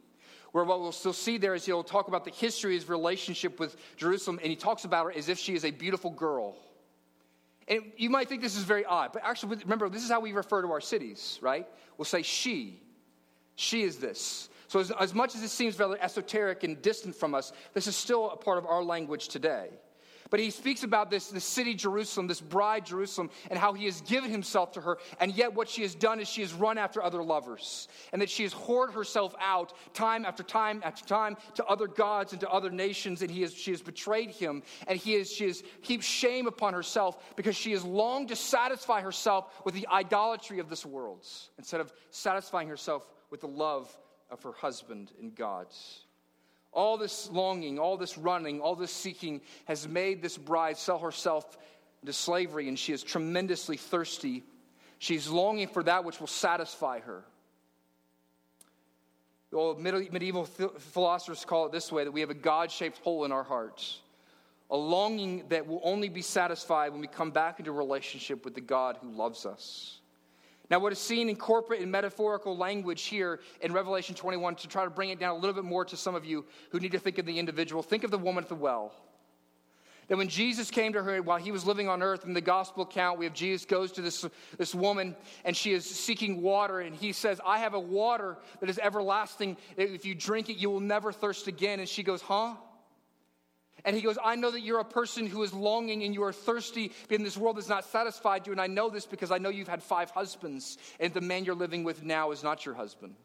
[0.51, 3.59] where what we'll still see there is he'll talk about the history of his relationship
[3.59, 6.55] with Jerusalem, and he talks about her as if she is a beautiful girl.
[7.71, 10.33] And you might think this is very odd, but actually, remember, this is how we
[10.33, 11.65] refer to our cities, right?
[11.97, 12.81] We'll say she.
[13.55, 14.49] She is this.
[14.67, 17.95] So, as, as much as it seems rather esoteric and distant from us, this is
[17.95, 19.69] still a part of our language today.
[20.31, 23.99] But he speaks about this, this city Jerusalem, this bride Jerusalem, and how he has
[23.99, 24.97] given himself to her.
[25.19, 27.89] And yet, what she has done is she has run after other lovers.
[28.13, 32.31] And that she has whored herself out time after time after time to other gods
[32.31, 33.21] and to other nations.
[33.21, 34.63] And he has, she has betrayed him.
[34.87, 39.01] And he has, she has heaped shame upon herself because she has longed to satisfy
[39.01, 43.93] herself with the idolatry of this world instead of satisfying herself with the love
[44.29, 46.05] of her husband in God's.
[46.73, 51.57] All this longing, all this running, all this seeking has made this bride sell herself
[52.01, 54.43] into slavery, and she is tremendously thirsty.
[54.99, 57.23] She's longing for that which will satisfy her.
[59.51, 63.25] The old medieval philosophers call it this way that we have a God shaped hole
[63.25, 63.99] in our hearts,
[64.69, 68.61] a longing that will only be satisfied when we come back into relationship with the
[68.61, 70.00] God who loves us.
[70.71, 74.85] Now, what is seen in corporate and metaphorical language here in Revelation 21, to try
[74.85, 76.99] to bring it down a little bit more to some of you who need to
[76.99, 78.93] think of the individual, think of the woman at the well.
[80.07, 82.83] That when Jesus came to her while he was living on earth, in the gospel
[82.83, 84.25] account, we have Jesus goes to this,
[84.57, 88.69] this woman and she is seeking water, and he says, I have a water that
[88.69, 89.57] is everlasting.
[89.75, 91.81] If you drink it, you will never thirst again.
[91.81, 92.55] And she goes, Huh?
[93.85, 96.33] And he goes, I know that you're a person who is longing and you are
[96.33, 98.51] thirsty, but this world has not satisfied you.
[98.51, 101.55] And I know this because I know you've had five husbands, and the man you're
[101.55, 103.15] living with now is not your husband.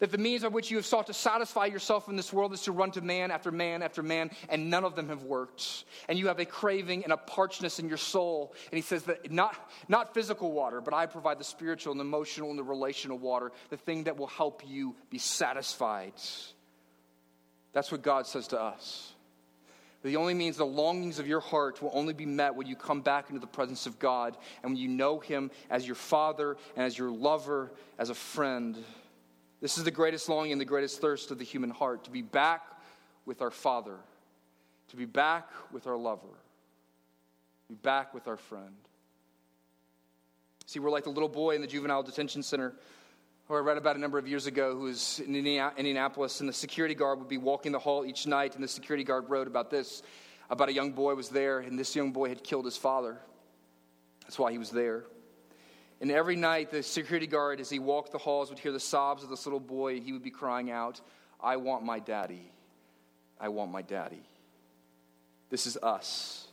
[0.00, 2.62] That the means by which you have sought to satisfy yourself in this world is
[2.62, 5.84] to run to man after man after man, and none of them have worked.
[6.08, 8.54] And you have a craving and a parchness in your soul.
[8.70, 9.54] And he says that not,
[9.88, 13.76] not physical water, but I provide the spiritual and emotional and the relational water, the
[13.76, 16.14] thing that will help you be satisfied.
[17.74, 19.12] That's what God says to us.
[20.02, 23.00] The only means the longings of your heart will only be met when you come
[23.00, 26.84] back into the presence of God and when you know Him as your Father and
[26.84, 28.76] as your lover, as a friend.
[29.60, 32.22] This is the greatest longing and the greatest thirst of the human heart to be
[32.22, 32.62] back
[33.26, 33.96] with our Father,
[34.88, 38.74] to be back with our lover, to be back with our friend.
[40.66, 42.74] See, we're like the little boy in the juvenile detention center
[43.46, 46.52] who I read about a number of years ago, who was in Indianapolis, and the
[46.52, 49.70] security guard would be walking the hall each night, and the security guard wrote about
[49.70, 50.02] this,
[50.48, 53.18] about a young boy was there, and this young boy had killed his father.
[54.22, 55.04] That's why he was there.
[56.00, 59.22] And every night, the security guard, as he walked the halls, would hear the sobs
[59.22, 61.00] of this little boy, and he would be crying out,
[61.40, 62.50] I want my daddy.
[63.38, 64.22] I want my daddy.
[65.50, 66.48] This is us.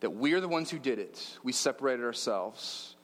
[0.00, 1.38] That we're the ones who did it.
[1.42, 2.95] We separated ourselves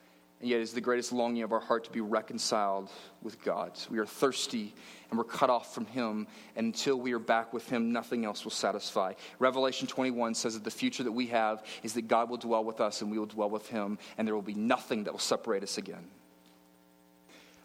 [0.42, 2.90] and yet it is the greatest longing of our heart to be reconciled
[3.22, 3.78] with God.
[3.88, 4.74] We are thirsty
[5.08, 6.26] and we're cut off from Him,
[6.56, 9.12] and until we are back with Him, nothing else will satisfy.
[9.38, 12.80] Revelation 21 says that the future that we have is that God will dwell with
[12.80, 15.62] us and we will dwell with Him, and there will be nothing that will separate
[15.62, 16.08] us again.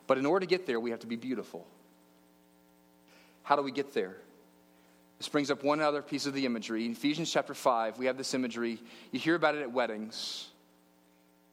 [0.05, 1.65] But in order to get there, we have to be beautiful.
[3.41, 4.17] How do we get there?
[5.17, 6.85] This brings up one other piece of the imagery.
[6.85, 8.77] In Ephesians chapter 5, we have this imagery.
[9.11, 10.49] You hear about it at weddings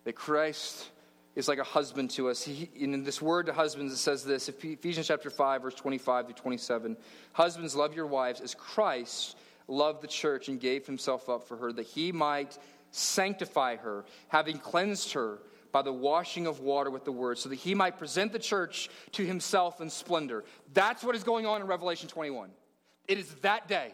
[0.03, 0.91] that Christ
[1.35, 2.43] is like a husband to us.
[2.43, 6.35] He, in this word to husbands, it says this Ephesians chapter 5, verse 25 through
[6.35, 6.97] 27.
[7.33, 11.73] Husbands, love your wives as Christ loved the church and gave himself up for her,
[11.73, 12.59] that he might
[12.91, 15.39] sanctify her, having cleansed her
[15.73, 18.89] by the washing of water with the word, so that he might present the church
[19.13, 20.45] to himself in splendor.
[20.73, 22.51] That's what is going on in Revelation 21.
[23.09, 23.91] It is that day.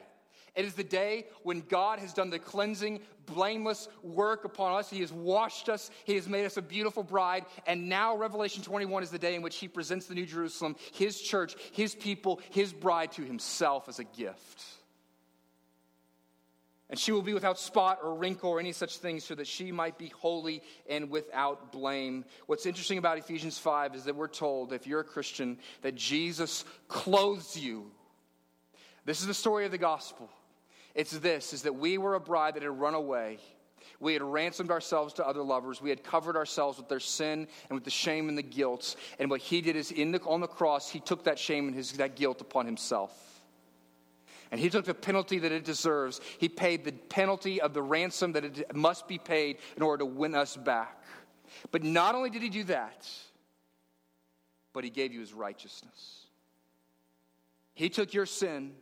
[0.55, 4.91] It is the day when God has done the cleansing, blameless work upon us.
[4.91, 7.45] He has washed us, He has made us a beautiful bride.
[7.67, 11.21] And now, Revelation 21 is the day in which He presents the New Jerusalem, His
[11.21, 14.65] church, His people, His bride to Himself as a gift.
[16.91, 19.71] And she will be without spot or wrinkle or any such thing, so that she
[19.71, 22.25] might be holy and without blame.
[22.47, 26.65] What's interesting about Ephesians 5 is that we're told, if you're a Christian, that Jesus
[26.89, 27.93] clothes you.
[29.05, 30.29] This is the story of the gospel.
[30.95, 33.39] It's this is that we were a bride that had run away.
[33.99, 35.81] We had ransomed ourselves to other lovers.
[35.83, 38.97] We had covered ourselves with their sin and with the shame and the guilt.
[39.19, 41.77] And what he did is in the, on the cross, he took that shame and
[41.77, 43.13] his, that guilt upon himself.
[44.51, 46.21] And he took the penalty that it deserves.
[46.39, 50.07] He paid the penalty of the ransom that it must be paid in order to
[50.07, 51.05] win us back.
[51.71, 53.09] But not only did he do that,
[54.73, 56.27] but he gave you his righteousness.
[57.75, 58.73] He took your sin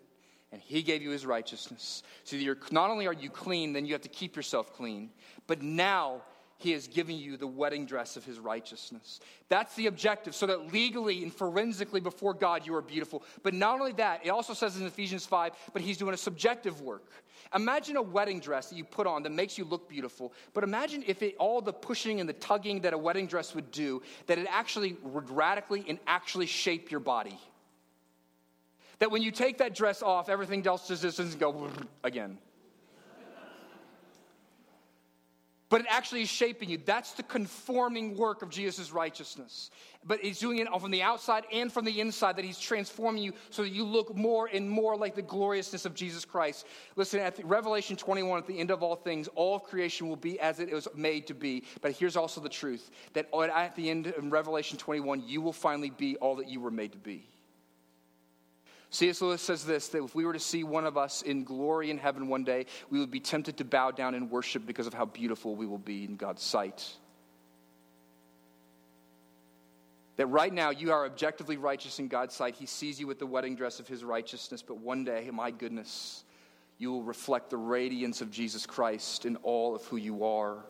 [0.53, 2.03] and he gave you his righteousness.
[2.25, 5.11] So you're, not only are you clean, then you have to keep yourself clean,
[5.47, 6.23] but now
[6.59, 9.21] he has given you the wedding dress of his righteousness.
[9.49, 13.23] That's the objective, so that legally and forensically before God you are beautiful.
[13.45, 16.81] But not only that, it also says in Ephesians 5, but he's doing a subjective
[16.81, 17.13] work.
[17.55, 21.05] Imagine a wedding dress that you put on that makes you look beautiful, but imagine
[21.07, 24.39] if it, all the pushing and the tugging that a wedding dress would do, that
[24.39, 27.39] it actually would radically and actually shape your body.
[28.99, 31.71] That when you take that dress off, everything else just doesn't go
[32.03, 32.39] again.
[35.69, 36.79] but it actually is shaping you.
[36.85, 39.71] That's the conforming work of Jesus' righteousness.
[40.05, 43.35] But he's doing it from the outside and from the inside, that he's transforming you
[43.51, 46.67] so that you look more and more like the gloriousness of Jesus Christ.
[46.97, 50.41] Listen, at Revelation 21, at the end of all things, all of creation will be
[50.41, 51.65] as it was made to be.
[51.83, 55.91] But here's also the truth that at the end of Revelation 21, you will finally
[55.91, 57.29] be all that you were made to be.
[58.91, 59.21] C.S.
[59.21, 61.99] Lewis says this that if we were to see one of us in glory in
[61.99, 65.05] heaven one day, we would be tempted to bow down and worship because of how
[65.05, 66.87] beautiful we will be in God's sight.
[70.17, 72.57] That right now you are objectively righteous in God's sight.
[72.57, 76.25] He sees you with the wedding dress of his righteousness, but one day, my goodness,
[76.79, 80.65] you will reflect the radiance of Jesus Christ in all of who you are.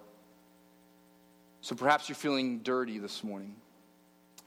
[1.61, 3.55] So perhaps you're feeling dirty this morning.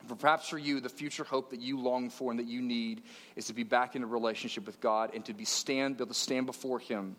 [0.08, 3.04] For perhaps for you, the future hope that you long for and that you need
[3.36, 6.14] is to be back in a relationship with God and to be stand, be able
[6.14, 7.16] to stand before Him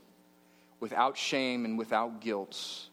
[0.80, 2.88] without shame and without guilt.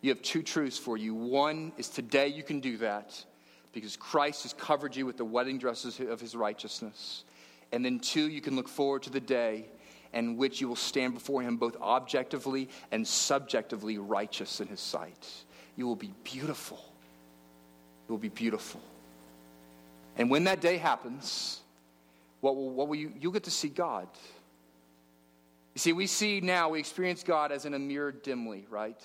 [0.00, 1.14] You have two truths for you.
[1.14, 3.24] One is today you can do that
[3.72, 7.24] because Christ has covered you with the wedding dresses of His righteousness.
[7.72, 9.66] And then two, you can look forward to the day
[10.12, 15.28] in which you will stand before Him both objectively and subjectively righteous in His sight.
[15.76, 16.78] You will be beautiful.
[18.08, 18.80] You will be beautiful.
[20.16, 21.60] And when that day happens,
[22.40, 24.08] what will, what will you, you'll get to see God.
[25.74, 29.02] You see, we see now, we experience God as in a mirror dimly, right?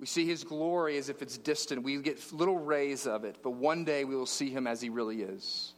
[0.00, 1.82] We see his glory as if it's distant.
[1.82, 4.88] We get little rays of it, but one day we will see him as he
[4.88, 5.74] really is.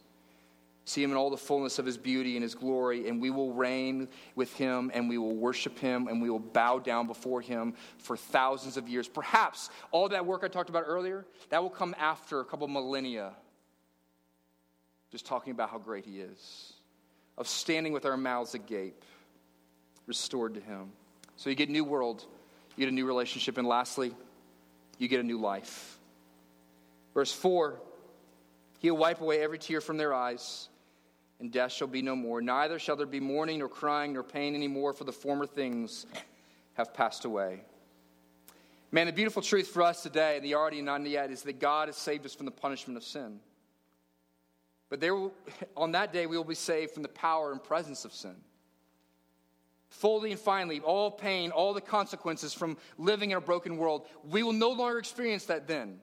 [0.85, 3.53] See him in all the fullness of his beauty and his glory, and we will
[3.53, 7.75] reign with him and we will worship him and we will bow down before him
[7.99, 9.07] for thousands of years.
[9.07, 13.33] Perhaps all that work I talked about earlier, that will come after a couple millennia
[15.11, 16.73] just talking about how great He is,
[17.37, 19.03] of standing with our mouths agape,
[20.07, 20.91] restored to Him.
[21.35, 22.25] So you get a new world,
[22.75, 24.13] you get a new relationship, and lastly,
[24.97, 25.97] you get a new life.
[27.13, 27.79] Verse 4
[28.79, 30.67] He'll wipe away every tear from their eyes,
[31.39, 32.41] and death shall be no more.
[32.41, 36.07] Neither shall there be mourning, nor crying, nor pain anymore, for the former things
[36.73, 37.61] have passed away.
[38.91, 41.59] Man, the beautiful truth for us today, and the already and not yet, is that
[41.59, 43.39] God has saved us from the punishment of sin.
[44.91, 45.33] But there will,
[45.77, 48.35] on that day, we will be saved from the power and presence of sin.
[49.89, 54.43] Fully and finally, all pain, all the consequences from living in a broken world, we
[54.43, 55.99] will no longer experience that then.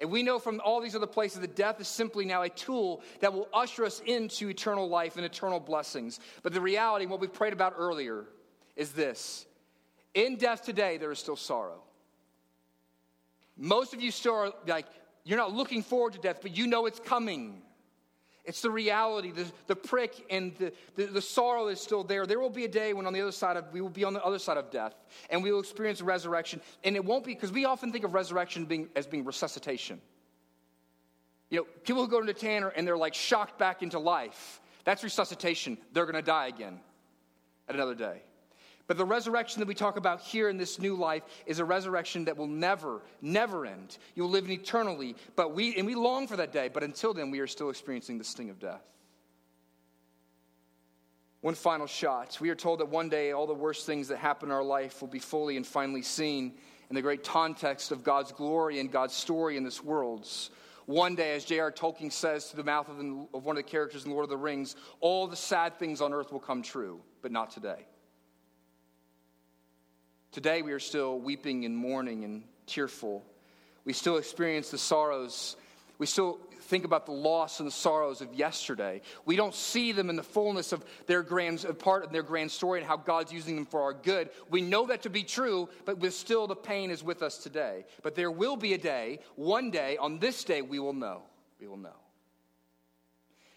[0.00, 3.02] And we know from all these other places that death is simply now a tool
[3.20, 6.20] that will usher us into eternal life and eternal blessings.
[6.42, 8.24] But the reality, what we prayed about earlier,
[8.76, 9.46] is this
[10.14, 11.82] In death today, there is still sorrow.
[13.56, 14.86] Most of you still are like,
[15.24, 17.62] you're not looking forward to death, but you know it's coming.
[18.48, 22.24] It's the reality, the, the prick and the, the, the, sorrow is still there.
[22.24, 24.14] There will be a day when on the other side of, we will be on
[24.14, 24.94] the other side of death
[25.28, 26.62] and we will experience resurrection.
[26.82, 30.00] And it won't be, because we often think of resurrection being, as being resuscitation.
[31.50, 35.04] You know, people who go into Tanner and they're like shocked back into life, that's
[35.04, 35.76] resuscitation.
[35.92, 36.80] They're going to die again
[37.68, 38.22] at another day.
[38.88, 42.24] But the resurrection that we talk about here in this new life is a resurrection
[42.24, 43.98] that will never, never end.
[44.14, 47.30] You will live eternally, but we and we long for that day, but until then
[47.30, 48.82] we are still experiencing the sting of death.
[51.42, 52.38] One final shot.
[52.40, 55.02] We are told that one day all the worst things that happen in our life
[55.02, 56.54] will be fully and finally seen
[56.88, 60.26] in the great context of God's glory and God's story in this world.
[60.86, 61.70] One day, as J.R.
[61.70, 64.30] Tolkien says to the mouth of, the, of one of the characters in Lord of
[64.30, 67.86] the Rings, all the sad things on earth will come true, but not today.
[70.30, 73.24] Today we are still weeping and mourning and tearful.
[73.84, 75.56] We still experience the sorrows.
[75.98, 79.00] We still think about the loss and the sorrows of yesterday.
[79.24, 82.80] We don't see them in the fullness of their grand part of their grand story
[82.80, 84.28] and how God's using them for our good.
[84.50, 87.86] We know that to be true, but still the pain is with us today.
[88.02, 91.22] But there will be a day, one day, on this day, we will know.
[91.58, 91.96] We will know.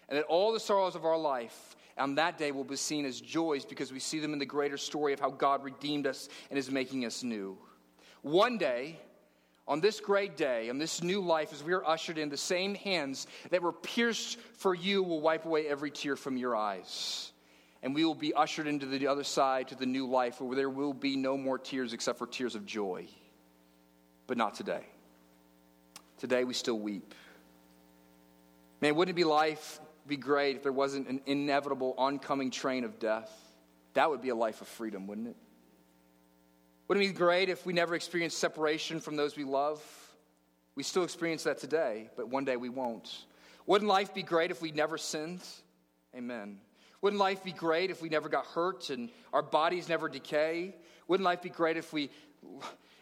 [0.08, 3.20] and that all the sorrows of our life on that day will be seen as
[3.20, 6.58] joys because we see them in the greater story of how God redeemed us and
[6.58, 7.58] is making us new.
[8.22, 8.98] One day,
[9.68, 12.74] on this great day, on this new life, as we are ushered in, the same
[12.74, 17.32] hands that were pierced for you will wipe away every tear from your eyes.
[17.82, 20.70] And we will be ushered into the other side to the new life where there
[20.70, 23.06] will be no more tears except for tears of joy.
[24.26, 24.86] But not today.
[26.18, 27.14] Today we still weep.
[28.80, 32.98] Man, wouldn't it be life be great if there wasn't an inevitable oncoming train of
[32.98, 33.30] death?
[33.94, 35.36] That would be a life of freedom, wouldn't it?
[36.88, 39.82] Wouldn't it be great if we never experienced separation from those we love?
[40.74, 43.26] We still experience that today, but one day we won't.
[43.66, 45.42] Wouldn't life be great if we never sinned?
[46.16, 46.58] Amen.
[47.00, 50.74] Wouldn't life be great if we never got hurt and our bodies never decay?
[51.08, 52.10] Wouldn't life be great if we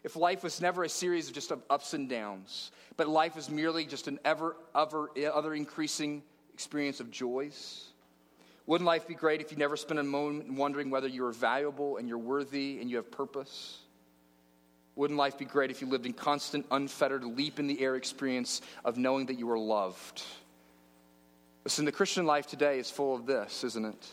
[0.03, 3.85] if life was never a series of just ups and downs, but life was merely
[3.85, 6.23] just an ever, ever other increasing
[6.61, 7.87] experience of joys?
[8.67, 11.97] Wouldn't life be great if you never spent a moment wondering whether you are valuable
[11.97, 13.79] and you're worthy and you have purpose?
[14.95, 18.61] Wouldn't life be great if you lived in constant, unfettered, leap in the air experience
[18.85, 20.23] of knowing that you are loved?
[21.65, 24.07] Listen, the Christian life today is full of this, isn't it?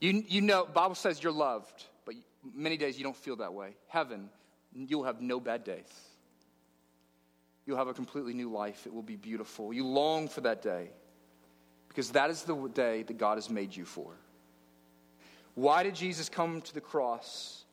[0.00, 2.14] You, you know, Bible says you're loved, but
[2.54, 3.76] many days you don't feel that way.
[3.88, 4.30] Heaven,
[4.74, 6.15] you'll have no bad days.
[7.66, 8.86] You'll have a completely new life.
[8.86, 9.72] It will be beautiful.
[9.72, 10.90] You long for that day
[11.96, 14.12] because that is the day that God has made you for.
[15.54, 17.64] Why did Jesus come to the cross?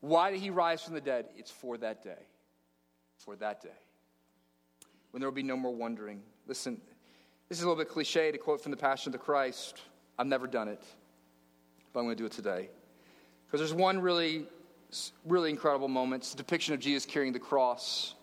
[0.00, 1.26] Why did he rise from the dead?
[1.36, 2.18] It's for that day.
[3.18, 3.68] For that day.
[5.12, 6.20] When there will be no more wondering.
[6.48, 6.80] Listen,
[7.48, 9.80] this is a little bit cliche to quote from the Passion of the Christ.
[10.18, 10.82] I've never done it,
[11.92, 12.70] but I'm going to do it today.
[13.46, 14.46] Because there's one really,
[15.24, 16.24] really incredible moment.
[16.24, 18.16] It's a depiction of Jesus carrying the cross.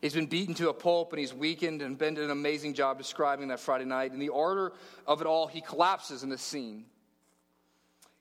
[0.00, 2.96] He's been beaten to a pulp and he's weakened, and Ben did an amazing job
[2.96, 4.12] describing that Friday night.
[4.12, 4.72] In the order
[5.06, 6.86] of it all, he collapses in the scene.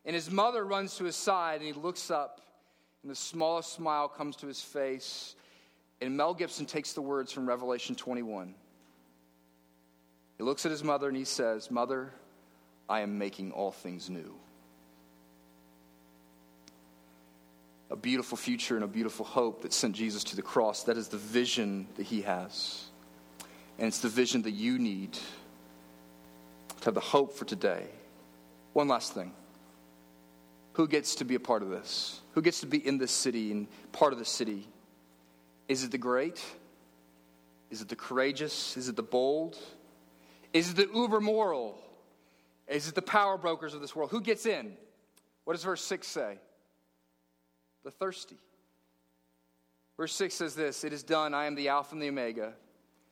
[0.06, 2.42] And his mother runs to his side and he looks up,
[3.02, 5.36] and the smallest smile comes to his face.
[6.02, 8.54] And Mel Gibson takes the words from Revelation 21.
[10.38, 12.14] He looks at his mother and he says, Mother,
[12.88, 14.36] I am making all things new.
[17.90, 20.84] A beautiful future and a beautiful hope that sent Jesus to the cross.
[20.84, 22.86] That is the vision that he has.
[23.78, 27.88] And it's the vision that you need to have the hope for today.
[28.74, 29.34] One last thing.
[30.74, 32.22] Who gets to be a part of this?
[32.34, 34.68] Who gets to be in this city and part of the city?
[35.68, 36.44] Is it the great?
[37.72, 38.78] Is it the courageous?
[38.78, 39.58] Is it the bold?
[40.54, 41.80] Is it the uber moral?
[42.68, 44.12] Is it the power brokers of this world?
[44.12, 44.74] Who gets in?
[45.44, 46.38] What does verse 6 say?
[47.84, 48.38] The thirsty.
[49.98, 51.34] Verse 6 says this It is done.
[51.34, 52.54] I am the Alpha and the Omega,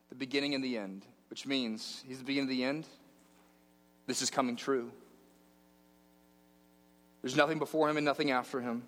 [0.09, 2.87] the beginning and the end, which means He's the beginning and the end.
[4.05, 4.89] This is coming true.
[7.21, 8.83] There's nothing before Him and nothing after Him.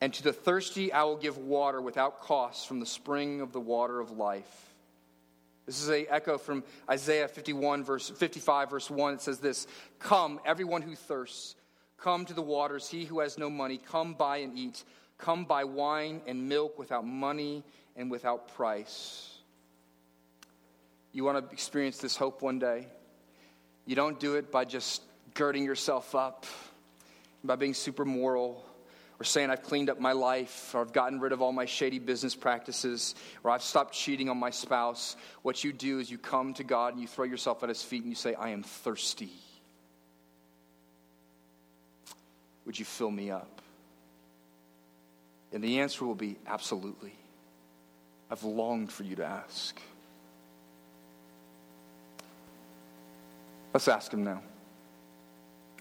[0.00, 3.60] And to the thirsty, I will give water without cost from the spring of the
[3.60, 4.74] water of life.
[5.66, 9.14] This is a echo from Isaiah 51 verse 55 verse 1.
[9.14, 9.66] It says this,
[9.98, 11.56] "Come, everyone who thirsts,
[11.98, 14.84] Come to the waters, he who has no money, come buy and eat.
[15.18, 17.64] Come buy wine and milk without money
[17.96, 19.32] and without price.
[21.12, 22.88] You want to experience this hope one day?
[23.86, 26.44] You don't do it by just girding yourself up,
[27.42, 28.62] by being super moral,
[29.18, 31.98] or saying, I've cleaned up my life, or I've gotten rid of all my shady
[31.98, 35.16] business practices, or I've stopped cheating on my spouse.
[35.40, 38.02] What you do is you come to God and you throw yourself at His feet
[38.02, 39.32] and you say, I am thirsty.
[42.66, 43.62] Would you fill me up?
[45.52, 47.14] And the answer will be absolutely.
[48.30, 49.80] I've longed for you to ask.
[53.72, 54.42] Let's ask him now.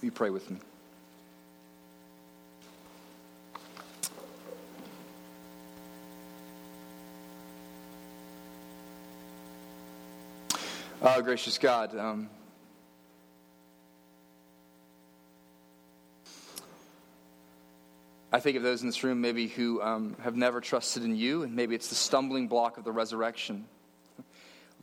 [0.02, 0.60] You pray with me?
[11.02, 12.30] Oh, gracious God, um,
[18.36, 21.44] I think of those in this room maybe who um, have never trusted in you,
[21.44, 23.64] and maybe it's the stumbling block of the resurrection.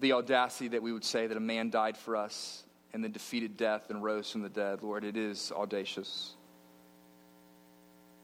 [0.00, 3.58] The audacity that we would say that a man died for us and then defeated
[3.58, 4.82] death and rose from the dead.
[4.82, 6.34] Lord, it is audacious.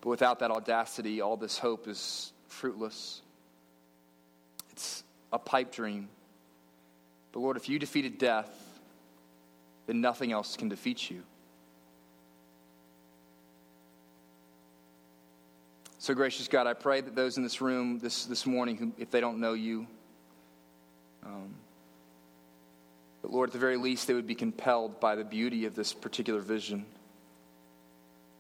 [0.00, 3.20] But without that audacity, all this hope is fruitless.
[4.72, 6.08] It's a pipe dream.
[7.32, 8.50] But Lord, if you defeated death,
[9.86, 11.22] then nothing else can defeat you.
[16.08, 19.10] So, gracious God, I pray that those in this room this, this morning, who, if
[19.10, 19.86] they don't know you,
[21.22, 21.54] um,
[23.20, 25.92] But Lord, at the very least, they would be compelled by the beauty of this
[25.92, 26.86] particular vision.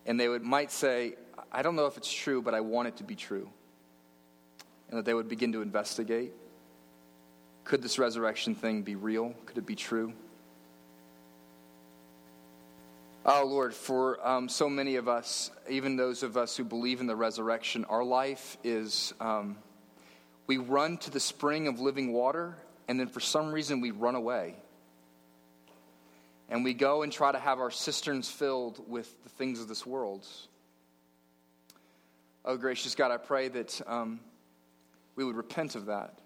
[0.06, 1.16] And they would, might say,
[1.52, 3.50] I don't know if it's true, but I want it to be true.
[4.88, 6.32] And that they would begin to investigate.
[7.64, 9.34] Could this resurrection thing be real?
[9.44, 10.14] Could it be true?
[13.30, 17.06] Oh, Lord, for um, so many of us, even those of us who believe in
[17.06, 19.58] the resurrection, our life is um,
[20.46, 22.56] we run to the spring of living water,
[22.88, 24.54] and then for some reason we run away.
[26.48, 29.84] And we go and try to have our cisterns filled with the things of this
[29.84, 30.26] world.
[32.46, 34.20] Oh, gracious God, I pray that um,
[35.16, 36.18] we would repent of that.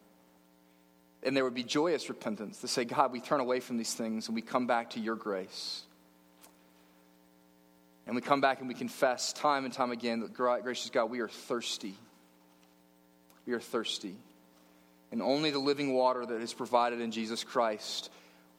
[1.24, 4.28] And there would be joyous repentance to say, God, we turn away from these things
[4.28, 5.82] and we come back to your grace.
[8.07, 11.20] And we come back and we confess time and time again that, gracious God, we
[11.20, 11.94] are thirsty.
[13.46, 14.16] We are thirsty.
[15.12, 18.11] And only the living water that is provided in Jesus Christ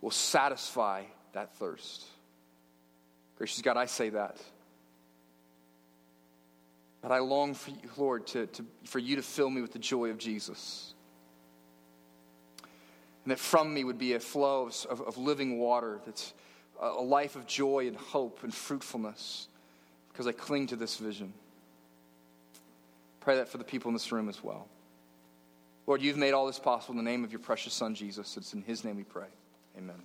[0.01, 2.05] will satisfy that thirst.
[3.37, 4.37] Gracious God, I say that.
[7.01, 9.79] But I long for you, Lord, to, to, for you to fill me with the
[9.79, 10.93] joy of Jesus.
[13.25, 16.33] And that from me would be a flow of, of living water that's
[16.79, 19.47] a life of joy and hope and fruitfulness
[20.11, 21.33] because I cling to this vision.
[23.19, 24.67] Pray that for the people in this room as well.
[25.87, 28.37] Lord, you've made all this possible in the name of your precious Son, Jesus.
[28.37, 29.27] It's in his name we pray.
[29.77, 30.01] Amen.